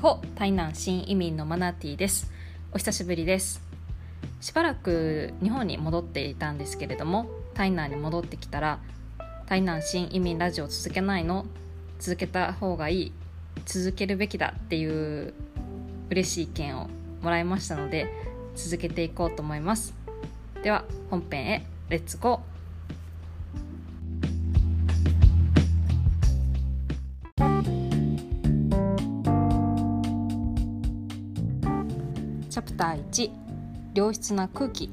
[0.00, 2.30] ホ台南新移民のマナティです。
[2.72, 3.60] お久しぶりです。
[4.40, 8.78] しばらく日本に戻っていたんですけれども台南に戻ってきたら
[9.46, 11.46] 台南新移民ラジオ続けないの？
[11.98, 13.12] 続けた方がいい？
[13.66, 15.34] 続けるべきだっていう
[16.10, 16.88] 嬉しい意見を
[17.20, 18.06] もらいましたので
[18.54, 19.94] 続けていこうと思います。
[20.62, 22.57] では本編へレッツゴー。
[32.58, 33.30] チャプター1
[33.94, 34.90] 良質な空気。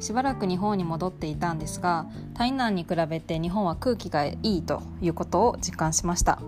[0.00, 6.40] しばらく日本に戻っていたんですが台南に比べて日本は空気がいいということを実感しました。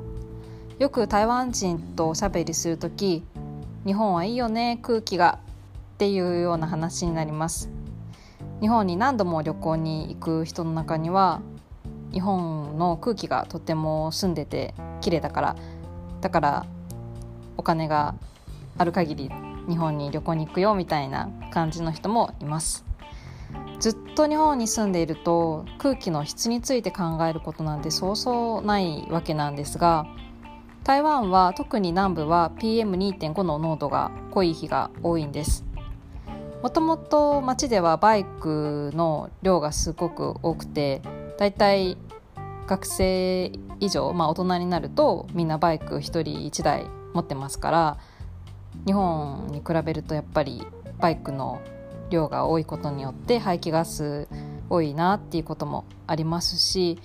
[0.81, 3.23] よく台湾人とおしゃべりする時
[3.87, 5.39] 日本はいいよね空気が
[5.95, 7.71] っていうような話になります。
[8.61, 11.43] 日本に何度も旅行に行く人の中には
[12.13, 15.57] 日本の空気がとても澄んでて綺麗だから
[16.21, 16.67] だから
[17.57, 18.17] お金が
[18.79, 19.31] ある限り
[19.71, 22.85] 日本に旅行に行くよみたいな感じの人もいます。
[23.79, 30.07] ずっと日本に住んでいると空気の質について考えることなんてそうそうないわけなんですが
[30.85, 35.65] 台湾は特に南部は PM2.5 の濃度が濃い日が多いんです。
[36.63, 41.01] もともと街ではバイクの量がすごく多くて
[41.39, 41.97] だいたい
[42.67, 47.99] 学生以上、まあ、大人になるとみんなバイク1人1台持ってますから
[48.87, 50.67] 日本に比べるとやっぱり
[50.99, 51.61] バイクの
[52.11, 54.29] 量が多いことによって排気ガス
[54.69, 56.99] 多いなっていうこともありますし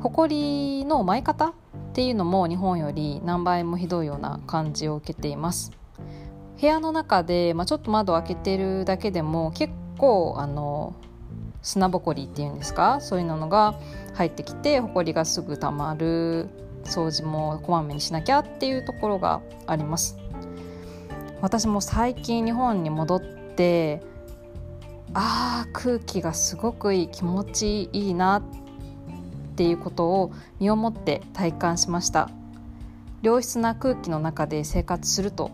[0.00, 1.52] 埃の舞い方っ
[1.92, 5.72] ていうのも日本より何倍もひどいような感じを受けています。
[6.60, 10.94] 部屋の中で、まあ、ちょっと窓を開けてるだけでも結構あの
[11.62, 13.00] 砂ぼこりっていうんですか？
[13.00, 13.78] そういうのが
[14.14, 16.48] 入ってきてほこりがすぐたまる
[16.84, 20.16] 掃除もこまめにしなきゃっていうところがあります。
[21.40, 24.02] 私も最近日本に戻って
[25.14, 28.42] あー空気がすごくいい気持ちいいなっ
[29.56, 32.30] ていうことを身をもって体感しました。
[33.22, 35.50] 良質な空気の中で生活すると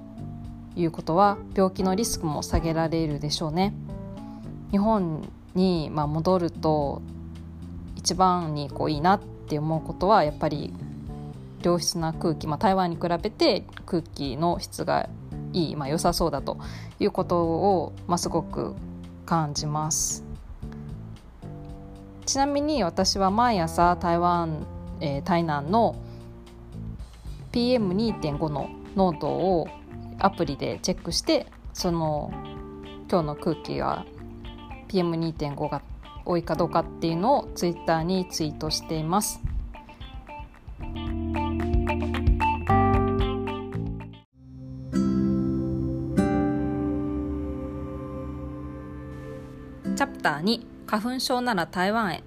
[0.76, 3.74] いうことは病気のリスクも下げられるでしょうね。
[4.70, 7.00] 日本にま戻ると
[7.96, 10.74] 一番にこういいなって思うことはやっぱり
[11.62, 15.08] 良質な空気、まあ、台湾に比べて空気の質が
[15.54, 16.58] いい、まあ、良さそうだと
[17.00, 18.74] いうことを、まあ、すごく
[19.24, 20.24] 感じます
[22.26, 24.66] ちなみに私は毎朝台湾、
[25.00, 25.96] えー、台南の
[27.52, 29.68] PM2.5 の濃度を
[30.18, 32.30] アプリでチェックしてその
[33.10, 34.04] 今日の空気が
[34.88, 35.82] PM2.5 が
[36.24, 39.43] 多いかどうかっていうのをツイッターにツイートしています。
[49.94, 52.24] チャプター2花粉症なら台湾へ。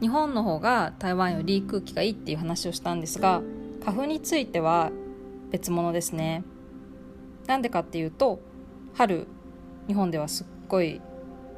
[0.00, 3.40] 日本の方が台湾より空気がいいっていう話をしたんですが
[3.84, 4.90] 花粉については
[5.52, 6.42] 別物ですね。
[7.46, 8.40] なんでかっていうと
[8.94, 9.28] 春
[9.86, 11.00] 日本ではすっごい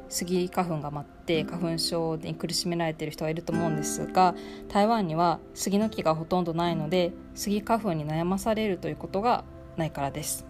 [0.09, 4.35] スギ花粉が舞って花粉症に苦しめられている人がいると思うんですが
[4.67, 9.43] 台湾には杉の木がほとんどないのでスギ花粉に悩まされるということが
[9.75, 10.45] ないからです。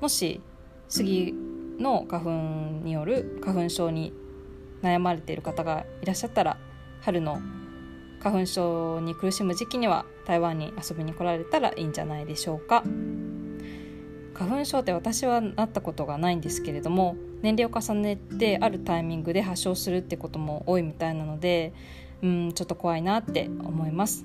[0.00, 0.40] もし
[0.88, 1.34] 杉
[1.82, 2.30] の花粉
[2.84, 4.12] による花粉症に
[4.82, 6.56] 悩まれている方がいらっしゃったら
[7.00, 7.40] 春の
[8.20, 12.84] 花粉症に苦しむ時期には台湾に遊びに来られたらいいんじゃないでしょうか。
[14.34, 21.74] 花粉症って私はなったことがないんですけれども年齢を重ねてあるタイミングで発症するってことも多いみたいなので
[22.22, 24.24] うんちょっと怖いなって思います。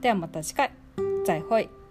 [0.00, 0.72] ではまた次回。
[1.24, 1.81] 再会。